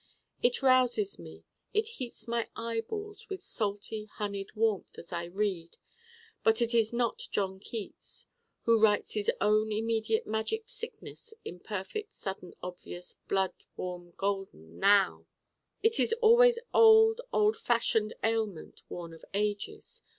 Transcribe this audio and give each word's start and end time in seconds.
It 0.41 0.63
rouses 0.63 1.19
me 1.19 1.43
it 1.75 1.85
heats 1.87 2.27
my 2.27 2.49
eyeballs 2.55 3.29
with 3.29 3.43
salty 3.43 4.05
honeyed 4.05 4.49
warmth 4.55 4.97
as 4.97 5.13
I 5.13 5.25
read: 5.25 5.77
but 6.43 6.59
it 6.59 6.73
is 6.73 6.91
not 6.91 7.27
John 7.29 7.59
Keats: 7.59 8.27
who 8.63 8.81
writes 8.81 9.13
his 9.13 9.29
own 9.39 9.71
immediate 9.71 10.25
magic 10.25 10.67
sickness 10.69 11.35
in 11.45 11.59
perfect 11.59 12.15
sudden 12.15 12.55
obvious 12.63 13.13
blood 13.27 13.53
warm 13.77 14.13
golden 14.17 14.79
Now! 14.79 15.27
It 15.83 15.99
is 15.99 16.13
always 16.13 16.57
old, 16.73 17.21
old 17.31 17.55
fashioned 17.55 18.13
ailment, 18.23 18.81
worn 18.89 19.13
of 19.13 19.23
ages. 19.35 20.01